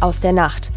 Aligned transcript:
aus 0.00 0.20
der 0.20 0.32
Nacht. 0.32 0.70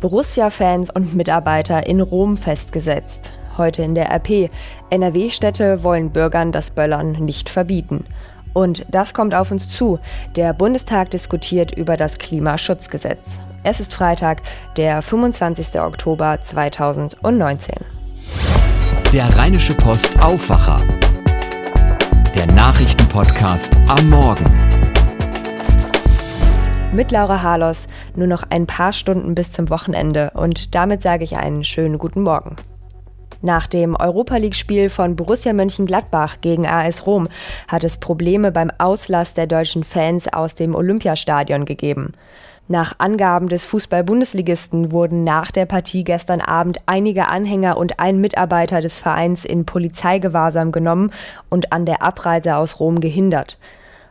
Borussia-Fans 0.00 0.90
und 0.90 1.14
Mitarbeiter 1.14 1.86
in 1.86 2.00
Rom 2.00 2.36
festgesetzt. 2.36 3.32
Heute 3.56 3.82
in 3.82 3.94
der 3.94 4.10
RP. 4.10 4.50
NRW-Städte 4.90 5.82
wollen 5.82 6.10
Bürgern 6.10 6.52
das 6.52 6.70
Böllern 6.70 7.12
nicht 7.12 7.48
verbieten. 7.48 8.04
Und 8.52 8.86
das 8.90 9.14
kommt 9.14 9.34
auf 9.34 9.50
uns 9.50 9.68
zu. 9.68 9.98
Der 10.36 10.52
Bundestag 10.52 11.10
diskutiert 11.10 11.72
über 11.72 11.96
das 11.96 12.18
Klimaschutzgesetz. 12.18 13.40
Es 13.62 13.80
ist 13.80 13.94
Freitag, 13.94 14.42
der 14.76 15.02
25. 15.02 15.80
Oktober 15.80 16.38
2019. 16.40 17.74
Der 19.12 19.36
Rheinische 19.36 19.74
Post 19.74 20.20
Aufwacher. 20.20 20.80
Der 22.34 22.46
Nachrichtenpodcast 22.46 23.76
am 23.88 24.08
Morgen. 24.08 24.83
Mit 26.94 27.10
Laura 27.10 27.42
Harlos 27.42 27.88
nur 28.14 28.28
noch 28.28 28.44
ein 28.50 28.68
paar 28.68 28.92
Stunden 28.92 29.34
bis 29.34 29.50
zum 29.50 29.68
Wochenende 29.68 30.30
und 30.34 30.76
damit 30.76 31.02
sage 31.02 31.24
ich 31.24 31.36
einen 31.36 31.64
schönen 31.64 31.98
guten 31.98 32.22
Morgen. 32.22 32.54
Nach 33.42 33.66
dem 33.66 33.96
Europa 33.96 34.36
League-Spiel 34.36 34.88
von 34.90 35.16
Borussia 35.16 35.52
Mönchengladbach 35.52 36.36
gegen 36.40 36.68
AS 36.68 37.04
Rom 37.04 37.26
hat 37.66 37.82
es 37.82 37.96
Probleme 37.96 38.52
beim 38.52 38.70
Auslass 38.78 39.34
der 39.34 39.48
deutschen 39.48 39.82
Fans 39.82 40.32
aus 40.32 40.54
dem 40.54 40.76
Olympiastadion 40.76 41.64
gegeben. 41.64 42.12
Nach 42.68 42.94
Angaben 42.98 43.48
des 43.48 43.64
Fußball-Bundesligisten 43.64 44.92
wurden 44.92 45.24
nach 45.24 45.50
der 45.50 45.66
Partie 45.66 46.04
gestern 46.04 46.40
Abend 46.40 46.78
einige 46.86 47.26
Anhänger 47.26 47.76
und 47.76 47.98
ein 47.98 48.20
Mitarbeiter 48.20 48.80
des 48.80 49.00
Vereins 49.00 49.44
in 49.44 49.66
Polizeigewahrsam 49.66 50.70
genommen 50.70 51.10
und 51.50 51.72
an 51.72 51.86
der 51.86 52.02
Abreise 52.02 52.54
aus 52.54 52.78
Rom 52.78 53.00
gehindert. 53.00 53.58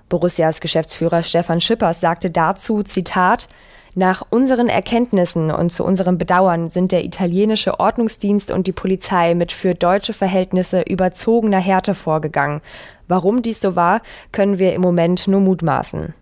Borussias 0.09 0.59
Geschäftsführer 0.59 1.23
Stefan 1.23 1.61
Schippers 1.61 1.99
sagte 1.99 2.29
dazu, 2.29 2.83
Zitat, 2.83 3.47
nach 3.95 4.23
unseren 4.31 4.69
Erkenntnissen 4.69 5.51
und 5.51 5.71
zu 5.71 5.83
unserem 5.83 6.17
Bedauern 6.17 6.71
sind 6.71 6.91
der 6.91 7.05
italienische 7.05 7.79
Ordnungsdienst 7.79 8.49
und 8.49 8.65
die 8.65 8.71
Polizei 8.71 9.35
mit 9.35 9.51
für 9.51 9.75
deutsche 9.75 10.13
Verhältnisse 10.13 10.81
überzogener 10.81 11.59
Härte 11.59 11.93
vorgegangen. 11.93 12.61
Warum 13.07 13.43
dies 13.43 13.61
so 13.61 13.75
war, 13.75 14.01
können 14.31 14.57
wir 14.57 14.73
im 14.73 14.81
Moment 14.81 15.27
nur 15.27 15.41
mutmaßen. 15.41 16.15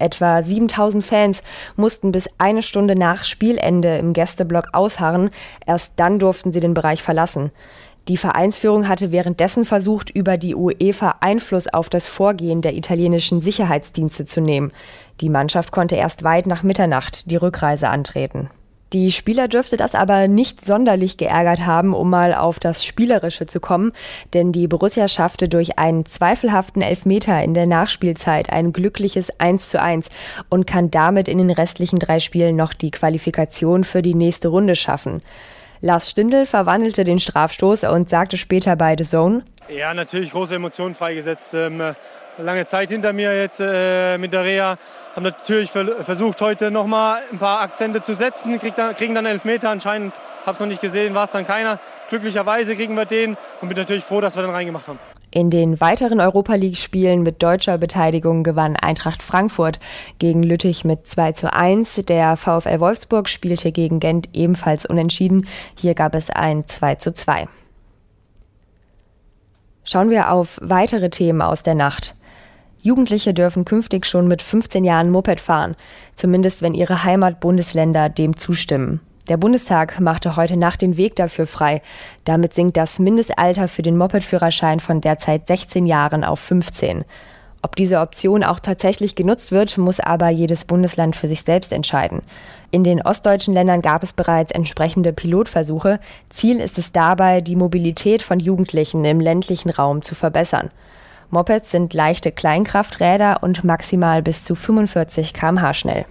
Etwa 0.00 0.42
7000 0.42 1.04
Fans 1.04 1.42
mussten 1.76 2.10
bis 2.10 2.28
eine 2.38 2.62
Stunde 2.62 2.96
nach 2.96 3.22
Spielende 3.22 3.96
im 3.96 4.12
Gästeblock 4.12 4.70
ausharren, 4.72 5.30
erst 5.66 5.92
dann 5.96 6.18
durften 6.18 6.52
sie 6.52 6.58
den 6.58 6.74
Bereich 6.74 7.00
verlassen. 7.00 7.52
Die 8.08 8.18
Vereinsführung 8.18 8.86
hatte 8.86 9.12
währenddessen 9.12 9.64
versucht, 9.64 10.10
über 10.10 10.36
die 10.36 10.54
UEFA 10.54 11.16
Einfluss 11.20 11.68
auf 11.68 11.88
das 11.88 12.06
Vorgehen 12.06 12.60
der 12.60 12.74
italienischen 12.74 13.40
Sicherheitsdienste 13.40 14.26
zu 14.26 14.42
nehmen. 14.42 14.72
Die 15.22 15.30
Mannschaft 15.30 15.72
konnte 15.72 15.96
erst 15.96 16.22
weit 16.22 16.46
nach 16.46 16.62
Mitternacht 16.62 17.30
die 17.30 17.36
Rückreise 17.36 17.88
antreten. 17.88 18.50
Die 18.92 19.10
Spieler 19.10 19.48
dürfte 19.48 19.76
das 19.76 19.94
aber 19.94 20.28
nicht 20.28 20.64
sonderlich 20.64 21.16
geärgert 21.16 21.66
haben, 21.66 21.94
um 21.94 22.10
mal 22.10 22.32
auf 22.34 22.60
das 22.60 22.84
Spielerische 22.84 23.46
zu 23.46 23.58
kommen, 23.58 23.90
denn 24.34 24.52
die 24.52 24.68
Borussia 24.68 25.08
schaffte 25.08 25.48
durch 25.48 25.78
einen 25.78 26.06
zweifelhaften 26.06 26.80
Elfmeter 26.80 27.42
in 27.42 27.54
der 27.54 27.66
Nachspielzeit 27.66 28.52
ein 28.52 28.72
glückliches 28.72 29.40
1 29.40 29.68
zu 29.68 29.80
1 29.80 30.10
und 30.48 30.68
kann 30.68 30.92
damit 30.92 31.26
in 31.26 31.38
den 31.38 31.50
restlichen 31.50 31.98
drei 31.98 32.20
Spielen 32.20 32.54
noch 32.54 32.72
die 32.74 32.92
Qualifikation 32.92 33.82
für 33.82 34.02
die 34.02 34.14
nächste 34.14 34.48
Runde 34.48 34.76
schaffen. 34.76 35.22
Lars 35.80 36.10
Stindl 36.10 36.46
verwandelte 36.46 37.04
den 37.04 37.18
Strafstoß 37.18 37.84
und 37.84 38.08
sagte 38.08 38.36
später 38.36 38.76
bei 38.76 38.94
The 38.96 39.04
Zone. 39.04 39.42
Ja, 39.68 39.94
natürlich 39.94 40.32
große 40.32 40.54
Emotionen 40.54 40.94
freigesetzt. 40.94 41.54
Ähm, 41.54 41.94
lange 42.38 42.66
Zeit 42.66 42.90
hinter 42.90 43.12
mir 43.12 43.36
jetzt 43.36 43.60
äh, 43.60 44.18
mit 44.18 44.32
der 44.32 44.44
Reha. 44.44 44.78
Haben 45.14 45.22
natürlich 45.24 45.70
versucht, 45.70 46.40
heute 46.40 46.70
noch 46.70 46.86
mal 46.86 47.22
ein 47.30 47.38
paar 47.38 47.60
Akzente 47.60 48.02
zu 48.02 48.14
setzen. 48.14 48.58
Kriegen 48.58 49.14
dann 49.14 49.26
Elfmeter. 49.26 49.70
Anscheinend 49.70 50.14
habe 50.44 50.54
es 50.54 50.60
noch 50.60 50.66
nicht 50.66 50.80
gesehen, 50.80 51.14
war 51.14 51.24
es 51.24 51.30
dann 51.30 51.46
keiner. 51.46 51.78
Glücklicherweise 52.08 52.74
kriegen 52.74 52.94
wir 52.96 53.04
den 53.04 53.36
und 53.60 53.68
bin 53.68 53.78
natürlich 53.78 54.04
froh, 54.04 54.20
dass 54.20 54.34
wir 54.36 54.42
den 54.42 54.50
reingemacht 54.50 54.88
haben. 54.88 54.98
In 55.34 55.50
den 55.50 55.80
weiteren 55.80 56.20
Europa 56.20 56.54
League-Spielen 56.54 57.24
mit 57.24 57.42
deutscher 57.42 57.76
Beteiligung 57.76 58.44
gewann 58.44 58.76
Eintracht 58.76 59.20
Frankfurt 59.20 59.80
gegen 60.20 60.44
Lüttich 60.44 60.84
mit 60.84 61.08
2 61.08 61.32
zu 61.32 61.52
1. 61.52 62.02
Der 62.06 62.36
VfL 62.36 62.78
Wolfsburg 62.78 63.28
spielte 63.28 63.72
gegen 63.72 63.98
Gent 63.98 64.28
ebenfalls 64.32 64.86
unentschieden. 64.86 65.48
Hier 65.76 65.94
gab 65.94 66.14
es 66.14 66.30
ein 66.30 66.68
2 66.68 66.94
zu 66.94 67.12
2. 67.12 67.48
Schauen 69.82 70.10
wir 70.10 70.30
auf 70.30 70.56
weitere 70.62 71.10
Themen 71.10 71.42
aus 71.42 71.64
der 71.64 71.74
Nacht. 71.74 72.14
Jugendliche 72.80 73.34
dürfen 73.34 73.64
künftig 73.64 74.06
schon 74.06 74.28
mit 74.28 74.40
15 74.40 74.84
Jahren 74.84 75.10
Moped 75.10 75.40
fahren, 75.40 75.74
zumindest 76.14 76.62
wenn 76.62 76.74
ihre 76.74 77.02
Heimatbundesländer 77.02 78.08
dem 78.08 78.36
zustimmen. 78.36 79.00
Der 79.28 79.38
Bundestag 79.38 80.00
machte 80.00 80.36
heute 80.36 80.58
Nacht 80.58 80.82
den 80.82 80.98
Weg 80.98 81.16
dafür 81.16 81.46
frei. 81.46 81.80
Damit 82.24 82.52
sinkt 82.52 82.76
das 82.76 82.98
Mindestalter 82.98 83.68
für 83.68 83.80
den 83.80 83.96
Mopedführerschein 83.96 84.80
von 84.80 85.00
derzeit 85.00 85.46
16 85.46 85.86
Jahren 85.86 86.24
auf 86.24 86.40
15. 86.40 87.06
Ob 87.62 87.74
diese 87.74 88.00
Option 88.00 88.44
auch 88.44 88.60
tatsächlich 88.60 89.14
genutzt 89.14 89.50
wird, 89.50 89.78
muss 89.78 89.98
aber 89.98 90.28
jedes 90.28 90.66
Bundesland 90.66 91.16
für 91.16 91.28
sich 91.28 91.40
selbst 91.40 91.72
entscheiden. 91.72 92.20
In 92.70 92.84
den 92.84 93.00
ostdeutschen 93.00 93.54
Ländern 93.54 93.80
gab 93.80 94.02
es 94.02 94.12
bereits 94.12 94.52
entsprechende 94.52 95.14
Pilotversuche. 95.14 96.00
Ziel 96.28 96.60
ist 96.60 96.76
es 96.76 96.92
dabei, 96.92 97.40
die 97.40 97.56
Mobilität 97.56 98.20
von 98.20 98.38
Jugendlichen 98.38 99.06
im 99.06 99.20
ländlichen 99.20 99.70
Raum 99.70 100.02
zu 100.02 100.14
verbessern. 100.14 100.68
Mopeds 101.30 101.70
sind 101.70 101.94
leichte 101.94 102.30
Kleinkrafträder 102.30 103.42
und 103.42 103.64
maximal 103.64 104.20
bis 104.20 104.44
zu 104.44 104.54
45 104.54 105.32
km/h 105.32 105.72
schnell 105.72 106.04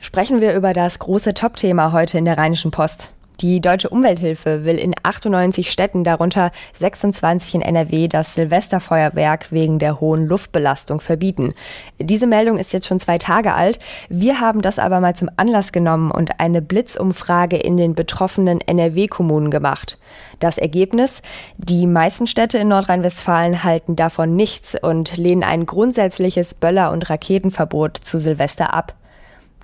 sprechen 0.00 0.40
wir 0.40 0.54
über 0.54 0.72
das 0.72 0.98
große 0.98 1.34
Top-Thema 1.34 1.92
heute 1.92 2.18
in 2.18 2.24
der 2.24 2.38
Rheinischen 2.38 2.70
Post. 2.70 3.10
Die 3.40 3.62
Deutsche 3.62 3.88
Umwelthilfe 3.88 4.66
will 4.66 4.76
in 4.76 4.94
98 5.02 5.72
Städten, 5.72 6.04
darunter 6.04 6.50
26 6.74 7.54
in 7.54 7.62
NRW, 7.62 8.06
das 8.06 8.34
Silvesterfeuerwerk 8.34 9.50
wegen 9.50 9.78
der 9.78 9.98
hohen 9.98 10.26
Luftbelastung 10.26 11.00
verbieten. 11.00 11.54
Diese 11.98 12.26
Meldung 12.26 12.58
ist 12.58 12.74
jetzt 12.74 12.86
schon 12.86 13.00
zwei 13.00 13.16
Tage 13.16 13.54
alt. 13.54 13.78
Wir 14.10 14.40
haben 14.40 14.60
das 14.60 14.78
aber 14.78 15.00
mal 15.00 15.16
zum 15.16 15.30
Anlass 15.38 15.72
genommen 15.72 16.10
und 16.10 16.38
eine 16.38 16.60
Blitzumfrage 16.60 17.56
in 17.56 17.78
den 17.78 17.94
betroffenen 17.94 18.60
NRW-Kommunen 18.60 19.50
gemacht. 19.50 19.96
Das 20.38 20.58
Ergebnis? 20.58 21.22
Die 21.56 21.86
meisten 21.86 22.26
Städte 22.26 22.58
in 22.58 22.68
Nordrhein-Westfalen 22.68 23.64
halten 23.64 23.96
davon 23.96 24.36
nichts 24.36 24.76
und 24.82 25.16
lehnen 25.16 25.44
ein 25.44 25.64
grundsätzliches 25.64 26.52
Böller- 26.52 26.92
und 26.92 27.08
Raketenverbot 27.08 27.96
zu 27.96 28.18
Silvester 28.18 28.74
ab. 28.74 28.99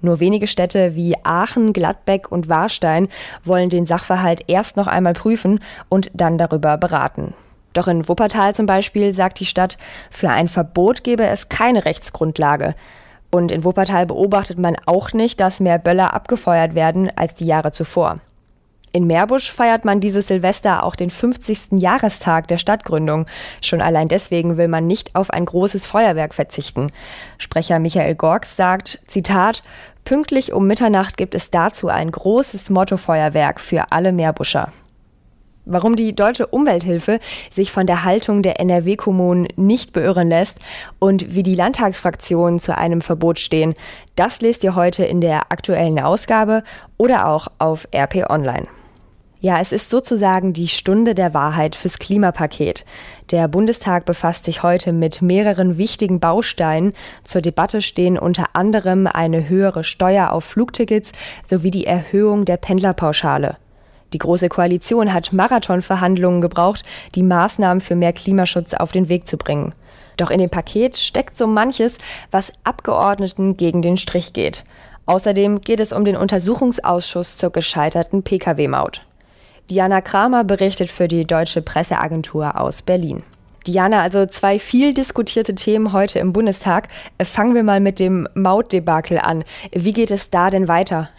Nur 0.02 0.20
wenige 0.20 0.46
Städte 0.46 0.94
wie 0.94 1.14
Aachen, 1.24 1.72
Gladbeck 1.72 2.30
und 2.30 2.48
Warstein 2.48 3.08
wollen 3.44 3.70
den 3.70 3.86
Sachverhalt 3.86 4.42
erst 4.46 4.76
noch 4.76 4.86
einmal 4.86 5.14
prüfen 5.14 5.60
und 5.88 6.10
dann 6.14 6.38
darüber 6.38 6.76
beraten. 6.76 7.34
Doch 7.72 7.88
in 7.88 8.08
Wuppertal 8.08 8.54
zum 8.54 8.66
Beispiel 8.66 9.12
sagt 9.12 9.40
die 9.40 9.46
Stadt, 9.46 9.76
für 10.10 10.30
ein 10.30 10.48
Verbot 10.48 11.04
gebe 11.04 11.26
es 11.26 11.48
keine 11.48 11.84
Rechtsgrundlage. 11.84 12.74
Und 13.30 13.52
in 13.52 13.64
Wuppertal 13.64 14.06
beobachtet 14.06 14.58
man 14.58 14.76
auch 14.86 15.12
nicht, 15.12 15.40
dass 15.40 15.60
mehr 15.60 15.78
Böller 15.78 16.14
abgefeuert 16.14 16.74
werden 16.74 17.10
als 17.16 17.34
die 17.34 17.46
Jahre 17.46 17.72
zuvor. 17.72 18.16
In 18.96 19.06
Meerbusch 19.06 19.52
feiert 19.52 19.84
man 19.84 20.00
dieses 20.00 20.28
Silvester 20.28 20.82
auch 20.82 20.96
den 20.96 21.10
50. 21.10 21.72
Jahrestag 21.72 22.48
der 22.48 22.56
Stadtgründung. 22.56 23.26
Schon 23.60 23.82
allein 23.82 24.08
deswegen 24.08 24.56
will 24.56 24.68
man 24.68 24.86
nicht 24.86 25.14
auf 25.14 25.28
ein 25.28 25.44
großes 25.44 25.84
Feuerwerk 25.84 26.32
verzichten. 26.32 26.90
Sprecher 27.36 27.78
Michael 27.78 28.14
Gorks 28.14 28.56
sagt, 28.56 29.00
Zitat, 29.06 29.62
Pünktlich 30.06 30.54
um 30.54 30.66
Mitternacht 30.66 31.18
gibt 31.18 31.34
es 31.34 31.50
dazu 31.50 31.88
ein 31.88 32.10
großes 32.10 32.70
Mottofeuerwerk 32.70 33.60
für 33.60 33.92
alle 33.92 34.12
Meerbuscher. 34.12 34.72
Warum 35.66 35.94
die 35.94 36.16
deutsche 36.16 36.46
Umwelthilfe 36.46 37.20
sich 37.52 37.72
von 37.72 37.86
der 37.86 38.02
Haltung 38.02 38.42
der 38.42 38.60
NRW-Kommunen 38.60 39.48
nicht 39.56 39.92
beirren 39.92 40.28
lässt 40.28 40.58
und 41.00 41.34
wie 41.34 41.42
die 41.42 41.54
Landtagsfraktionen 41.54 42.60
zu 42.60 42.74
einem 42.74 43.02
Verbot 43.02 43.40
stehen, 43.40 43.74
das 44.14 44.40
lest 44.40 44.64
ihr 44.64 44.74
heute 44.74 45.04
in 45.04 45.20
der 45.20 45.52
aktuellen 45.52 45.98
Ausgabe 45.98 46.62
oder 46.96 47.26
auch 47.26 47.48
auf 47.58 47.86
RP 47.94 48.30
Online. 48.30 48.66
Ja, 49.46 49.60
es 49.60 49.70
ist 49.70 49.90
sozusagen 49.90 50.52
die 50.52 50.66
Stunde 50.66 51.14
der 51.14 51.32
Wahrheit 51.32 51.76
fürs 51.76 52.00
Klimapaket. 52.00 52.84
Der 53.30 53.46
Bundestag 53.46 54.04
befasst 54.04 54.44
sich 54.44 54.64
heute 54.64 54.92
mit 54.92 55.22
mehreren 55.22 55.78
wichtigen 55.78 56.18
Bausteinen. 56.18 56.94
Zur 57.22 57.42
Debatte 57.42 57.80
stehen 57.80 58.18
unter 58.18 58.46
anderem 58.54 59.06
eine 59.06 59.48
höhere 59.48 59.84
Steuer 59.84 60.32
auf 60.32 60.42
Flugtickets 60.46 61.12
sowie 61.48 61.70
die 61.70 61.86
Erhöhung 61.86 62.44
der 62.44 62.56
Pendlerpauschale. 62.56 63.56
Die 64.12 64.18
Große 64.18 64.48
Koalition 64.48 65.12
hat 65.12 65.32
Marathonverhandlungen 65.32 66.40
gebraucht, 66.40 66.82
die 67.14 67.22
Maßnahmen 67.22 67.80
für 67.80 67.94
mehr 67.94 68.12
Klimaschutz 68.12 68.74
auf 68.74 68.90
den 68.90 69.08
Weg 69.08 69.28
zu 69.28 69.36
bringen. 69.36 69.76
Doch 70.16 70.32
in 70.32 70.40
dem 70.40 70.50
Paket 70.50 70.96
steckt 70.96 71.38
so 71.38 71.46
manches, 71.46 71.98
was 72.32 72.50
Abgeordneten 72.64 73.56
gegen 73.56 73.80
den 73.80 73.96
Strich 73.96 74.32
geht. 74.32 74.64
Außerdem 75.04 75.60
geht 75.60 75.78
es 75.78 75.92
um 75.92 76.04
den 76.04 76.16
Untersuchungsausschuss 76.16 77.36
zur 77.36 77.50
gescheiterten 77.50 78.24
Pkw-Maut. 78.24 79.05
Diana 79.68 80.00
Kramer 80.00 80.44
berichtet 80.44 80.90
für 80.90 81.08
die 81.08 81.26
Deutsche 81.26 81.60
Presseagentur 81.60 82.60
aus 82.60 82.82
Berlin. 82.82 83.24
Diana, 83.66 84.00
also 84.00 84.24
zwei 84.26 84.60
viel 84.60 84.94
diskutierte 84.94 85.56
Themen 85.56 85.92
heute 85.92 86.20
im 86.20 86.32
Bundestag. 86.32 86.86
Äh, 87.18 87.24
fangen 87.24 87.56
wir 87.56 87.64
mal 87.64 87.80
mit 87.80 87.98
dem 87.98 88.28
Mautdebakel 88.34 89.18
an. 89.18 89.42
Wie 89.72 89.92
geht 89.92 90.12
es 90.12 90.30
da 90.30 90.50
denn 90.50 90.68
weiter? 90.68 91.10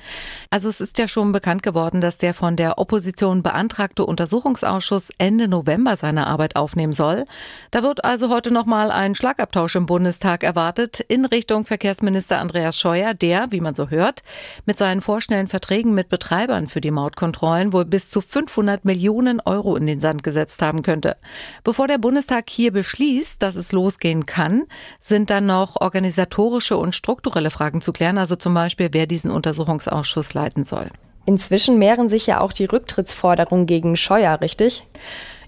Also 0.50 0.70
es 0.70 0.80
ist 0.80 0.98
ja 0.98 1.08
schon 1.10 1.34
bekannt 1.34 1.62
geworden, 1.62 2.00
dass 2.00 2.18
der 2.18 2.34
von 2.34 2.56
der 2.56 2.78
Opposition 2.78 3.44
beantragte 3.44 4.06
Untersuchungsausschuss 4.06 5.10
Ende 5.18 5.50
November 5.50 5.98
seine 5.98 6.28
Arbeit 6.28 6.56
aufnehmen 6.56 6.94
soll. 6.94 7.26
Da 7.72 7.84
wird 7.84 8.06
also 8.06 8.30
heute 8.30 8.52
nochmal 8.52 8.92
ein 8.92 9.14
Schlagabtausch 9.14 9.76
im 9.76 9.86
Bundestag 9.86 10.44
erwartet 10.44 11.02
in 11.02 11.26
Richtung 11.26 11.66
Verkehrsminister 11.66 12.40
Andreas 12.40 12.80
Scheuer, 12.80 13.14
der, 13.14 13.48
wie 13.52 13.60
man 13.60 13.76
so 13.76 13.90
hört, 13.90 14.24
mit 14.66 14.78
seinen 14.78 15.02
vorschnellen 15.02 15.50
Verträgen 15.50 15.94
mit 15.94 16.08
Betreibern 16.08 16.68
für 16.68 16.80
die 16.80 16.92
Mautkontrollen 16.92 17.74
wohl 17.74 17.86
bis 17.86 18.10
zu 18.10 18.22
500 18.22 18.86
Millionen 18.86 19.42
Euro 19.42 19.76
in 19.76 19.86
den 19.86 20.00
Sand 20.00 20.24
gesetzt 20.24 20.62
haben 20.62 20.82
könnte. 20.82 21.18
Bevor 21.66 21.88
der 21.88 21.98
Bundestag 21.98 22.50
hier 22.50 22.72
beschließt, 22.72 23.42
dass 23.42 23.58
es 23.58 23.74
losgehen 23.74 24.26
kann, 24.26 24.64
sind 25.02 25.30
dann 25.30 25.46
noch 25.46 25.82
organisatorische 25.82 26.78
und 26.78 26.96
strukturelle 26.96 27.50
Fragen 27.50 27.82
zu 27.82 27.92
klären, 27.92 28.18
also 28.18 28.38
zum 28.38 28.54
Beispiel, 28.54 28.90
wer 28.94 29.08
diesen 29.08 29.30
Untersuchungsausschuss 29.30 30.37
leiten 30.38 30.64
soll. 30.66 30.88
Inzwischen 31.26 31.78
mehren 31.78 32.08
sich 32.08 32.28
ja 32.28 32.40
auch 32.40 32.54
die 32.54 32.66
Rücktrittsforderungen 32.66 33.66
gegen 33.66 33.98
Scheuer, 33.98 34.40
richtig? 34.42 34.84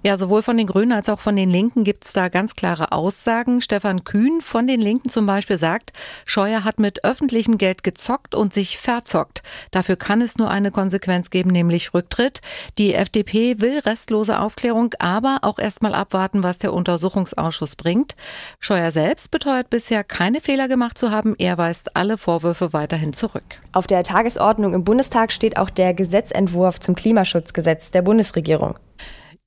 Ja, 0.02 0.16
sowohl 0.16 0.44
von 0.44 0.56
den 0.56 0.68
Grünen 0.68 0.94
als 0.94 1.10
auch 1.10 1.20
von 1.20 1.36
den 1.36 1.50
Linken 1.50 1.84
gibt 1.84 2.06
es 2.06 2.14
da 2.14 2.30
ganz 2.30 2.56
klare 2.56 2.94
Aussagen. 2.94 3.62
Stefan 3.62 4.06
Kühn 4.06 4.40
von 4.40 4.66
den 4.66 4.80
Linken 4.80 5.10
zum 5.10 5.26
Beispiel 5.26 5.58
sagt, 5.58 5.92
Scheuer 6.26 6.64
hat 6.64 6.80
mit 6.80 7.04
öffentlichem 7.04 7.58
Geld 7.58 7.84
gezockt 7.84 8.34
und 8.34 8.54
sich 8.54 8.78
verzockt. 8.78 9.44
Dafür 9.72 9.98
kann 9.98 10.22
es 10.22 10.38
nur 10.38 10.50
eine 10.50 10.72
Konsequenz 10.72 11.32
geben, 11.32 11.50
nämlich 11.50 11.94
Rücktritt. 11.94 12.40
Die 12.78 12.94
FDP 12.94 13.60
will 13.60 13.80
restlose 13.80 14.40
Aufklärung, 14.40 14.94
aber 15.00 15.40
auch 15.42 15.60
erstmal 15.60 15.94
abwarten, 15.94 16.44
was 16.44 16.60
der 16.60 16.72
Untersuchungsausschuss 16.72 17.76
bringt. 17.76 18.16
Scheuer 18.62 18.92
selbst 18.92 19.32
beteuert 19.32 19.70
bisher 19.70 20.06
keine 20.06 20.40
Fehler 20.40 20.70
gemacht 20.70 20.98
zu 20.98 21.12
haben. 21.12 21.36
Er 21.38 21.58
weist 21.58 21.98
alle 21.98 22.18
Vorwürfe 22.18 22.72
weiterhin 22.72 23.12
zurück. 23.12 23.60
Auf 23.74 23.86
der 23.86 24.04
Tagesordnung 24.04 24.74
im 24.74 24.86
Bundestag 24.86 25.34
steht 25.34 25.58
auch 25.58 25.70
der 25.70 25.94
Gesetzentwurf 25.94 26.80
zum 26.80 26.96
Klimaschutzgesetz 26.96 27.92
der 27.92 28.02
Bundesregierung. 28.02 28.76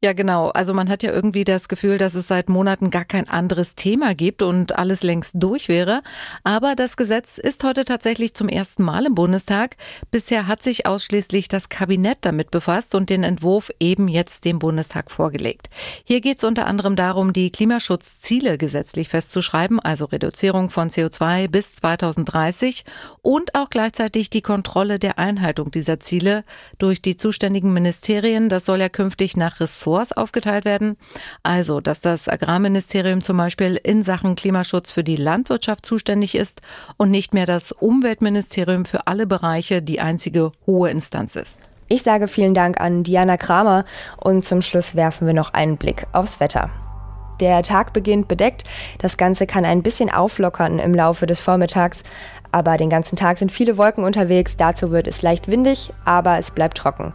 Ja, 0.04 0.14
genau. 0.14 0.48
Also 0.48 0.74
man 0.74 0.88
hat 0.88 1.04
ja 1.04 1.12
irgendwie 1.12 1.44
das 1.44 1.68
Gefühl, 1.68 1.96
dass 1.96 2.14
es 2.14 2.26
seit 2.26 2.48
Monaten 2.48 2.90
gar 2.90 3.04
kein 3.04 3.28
anderes 3.28 3.76
Thema 3.76 4.16
gibt 4.16 4.42
und 4.42 4.76
alles 4.76 5.04
längst 5.04 5.34
durch 5.36 5.68
wäre. 5.68 6.02
Aber 6.42 6.74
das 6.74 6.96
Gesetz 6.96 7.38
ist 7.38 7.62
heute 7.62 7.84
tatsächlich 7.84 8.34
zum 8.34 8.48
ersten 8.48 8.82
Mal 8.82 9.06
im 9.06 9.14
Bundestag. 9.14 9.76
Bisher 10.10 10.48
hat 10.48 10.60
sich 10.60 10.86
ausschließlich 10.86 11.46
das 11.46 11.68
Kabinett 11.68 12.18
damit 12.22 12.50
befasst 12.50 12.96
und 12.96 13.10
den 13.10 13.22
Entwurf 13.22 13.70
eben 13.78 14.08
jetzt 14.08 14.44
dem 14.44 14.58
Bundestag 14.58 15.08
vorgelegt. 15.08 15.70
Hier 16.02 16.20
geht 16.20 16.38
es 16.38 16.44
unter 16.44 16.66
anderem 16.66 16.96
darum, 16.96 17.32
die 17.32 17.52
Klimaschutzziele 17.52 18.58
gesetzlich 18.58 19.08
festzuschreiben, 19.08 19.78
also 19.78 20.06
Reduzierung 20.06 20.70
von 20.70 20.90
CO2 20.90 21.46
bis 21.46 21.76
2030 21.76 22.84
und 23.20 23.54
auch 23.54 23.70
gleichzeitig 23.70 24.30
die 24.30 24.42
Kontrolle 24.42 24.98
der 24.98 25.20
Einhaltung 25.20 25.70
dieser 25.70 26.00
Ziele 26.00 26.42
durch 26.78 27.02
die 27.02 27.16
zuständigen 27.16 27.72
Ministerien. 27.72 28.48
Das 28.48 28.66
soll 28.66 28.80
ja 28.80 28.88
künftig 28.88 29.36
nach 29.36 29.60
Ressorts 29.60 29.91
Ressorts 29.92 30.12
aufgeteilt 30.12 30.64
werden. 30.64 30.96
Also, 31.42 31.80
dass 31.80 32.00
das 32.00 32.28
Agrarministerium 32.28 33.22
zum 33.22 33.36
Beispiel 33.36 33.78
in 33.82 34.02
Sachen 34.02 34.34
Klimaschutz 34.34 34.92
für 34.92 35.04
die 35.04 35.16
Landwirtschaft 35.16 35.86
zuständig 35.86 36.34
ist 36.34 36.62
und 36.96 37.10
nicht 37.10 37.34
mehr 37.34 37.46
das 37.46 37.72
Umweltministerium 37.72 38.84
für 38.84 39.06
alle 39.06 39.26
Bereiche 39.26 39.82
die 39.82 40.00
einzige 40.00 40.52
hohe 40.66 40.90
Instanz 40.90 41.36
ist. 41.36 41.58
Ich 41.88 42.02
sage 42.02 42.26
vielen 42.26 42.54
Dank 42.54 42.80
an 42.80 43.02
Diana 43.02 43.36
Kramer 43.36 43.84
und 44.16 44.44
zum 44.44 44.62
Schluss 44.62 44.96
werfen 44.96 45.26
wir 45.26 45.34
noch 45.34 45.52
einen 45.52 45.76
Blick 45.76 46.06
aufs 46.12 46.40
Wetter. 46.40 46.70
Der 47.40 47.62
Tag 47.62 47.92
beginnt 47.92 48.28
bedeckt. 48.28 48.62
Das 48.98 49.16
Ganze 49.16 49.46
kann 49.46 49.64
ein 49.64 49.82
bisschen 49.82 50.10
auflockern 50.10 50.78
im 50.78 50.94
Laufe 50.94 51.26
des 51.26 51.40
Vormittags. 51.40 52.02
Aber 52.52 52.76
den 52.76 52.90
ganzen 52.90 53.16
Tag 53.16 53.38
sind 53.38 53.50
viele 53.50 53.78
Wolken 53.78 54.04
unterwegs. 54.04 54.56
Dazu 54.56 54.90
wird 54.90 55.06
es 55.06 55.22
leicht 55.22 55.48
windig, 55.48 55.90
aber 56.04 56.38
es 56.38 56.50
bleibt 56.50 56.78
trocken. 56.78 57.14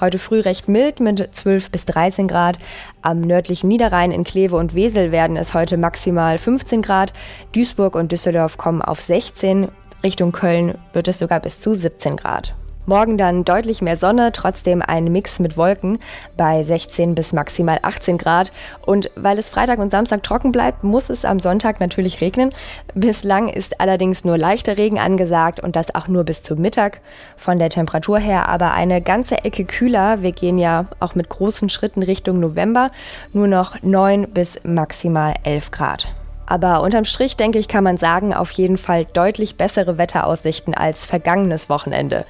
Heute 0.00 0.18
früh 0.18 0.40
recht 0.40 0.66
mild 0.66 0.98
mit 0.98 1.28
12 1.34 1.70
bis 1.70 1.84
13 1.84 2.26
Grad. 2.26 2.56
Am 3.02 3.20
nördlichen 3.20 3.68
Niederrhein 3.68 4.12
in 4.12 4.24
Kleve 4.24 4.56
und 4.56 4.74
Wesel 4.74 5.12
werden 5.12 5.36
es 5.36 5.52
heute 5.52 5.76
maximal 5.76 6.38
15 6.38 6.80
Grad. 6.80 7.12
Duisburg 7.52 7.94
und 7.94 8.10
Düsseldorf 8.10 8.56
kommen 8.56 8.80
auf 8.80 9.02
16. 9.02 9.68
Richtung 10.02 10.32
Köln 10.32 10.78
wird 10.94 11.08
es 11.08 11.18
sogar 11.18 11.40
bis 11.40 11.60
zu 11.60 11.74
17 11.74 12.16
Grad. 12.16 12.54
Morgen 12.86 13.18
dann 13.18 13.44
deutlich 13.44 13.82
mehr 13.82 13.96
Sonne, 13.96 14.32
trotzdem 14.32 14.82
ein 14.82 15.12
Mix 15.12 15.38
mit 15.38 15.56
Wolken 15.56 15.98
bei 16.36 16.62
16 16.62 17.14
bis 17.14 17.32
maximal 17.32 17.78
18 17.82 18.16
Grad. 18.16 18.52
Und 18.84 19.10
weil 19.16 19.38
es 19.38 19.50
Freitag 19.50 19.78
und 19.78 19.90
Samstag 19.90 20.22
trocken 20.22 20.50
bleibt, 20.50 20.82
muss 20.82 21.10
es 21.10 21.24
am 21.24 21.40
Sonntag 21.40 21.78
natürlich 21.78 22.20
regnen. 22.20 22.50
Bislang 22.94 23.48
ist 23.48 23.80
allerdings 23.80 24.24
nur 24.24 24.38
leichter 24.38 24.78
Regen 24.78 24.98
angesagt 24.98 25.60
und 25.60 25.76
das 25.76 25.94
auch 25.94 26.08
nur 26.08 26.24
bis 26.24 26.42
zum 26.42 26.60
Mittag. 26.60 27.00
Von 27.36 27.58
der 27.58 27.68
Temperatur 27.68 28.18
her 28.18 28.48
aber 28.48 28.72
eine 28.72 29.02
ganze 29.02 29.44
Ecke 29.44 29.66
kühler. 29.66 30.22
Wir 30.22 30.32
gehen 30.32 30.56
ja 30.56 30.86
auch 31.00 31.14
mit 31.14 31.28
großen 31.28 31.68
Schritten 31.68 32.02
Richtung 32.02 32.40
November. 32.40 32.90
Nur 33.32 33.46
noch 33.46 33.80
9 33.82 34.28
bis 34.30 34.56
maximal 34.64 35.34
11 35.44 35.70
Grad. 35.70 36.12
Aber 36.50 36.82
unterm 36.82 37.04
Strich, 37.04 37.36
denke 37.36 37.60
ich, 37.60 37.68
kann 37.68 37.84
man 37.84 37.96
sagen, 37.96 38.34
auf 38.34 38.50
jeden 38.50 38.76
Fall 38.76 39.04
deutlich 39.04 39.56
bessere 39.56 39.98
Wetteraussichten 39.98 40.74
als 40.74 41.06
vergangenes 41.06 41.68
Wochenende. 41.68 42.24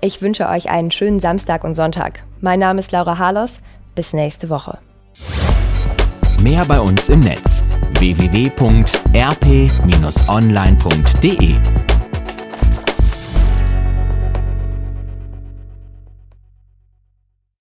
Ich 0.00 0.22
wünsche 0.22 0.48
euch 0.48 0.70
einen 0.70 0.92
schönen 0.92 1.18
Samstag 1.18 1.64
und 1.64 1.74
Sonntag. 1.74 2.22
Mein 2.40 2.60
Name 2.60 2.78
ist 2.78 2.92
Laura 2.92 3.18
Harlos. 3.18 3.58
Bis 3.96 4.12
nächste 4.12 4.48
Woche. 4.48 4.78
Mehr 6.40 6.64
bei 6.66 6.78
uns 6.78 7.08
im 7.08 7.18
Netz 7.20 7.64
www.rp-online.de 7.98 8.58